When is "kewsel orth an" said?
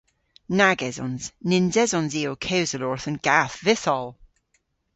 2.45-3.17